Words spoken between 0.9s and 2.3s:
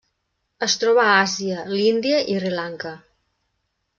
a Àsia: l'Índia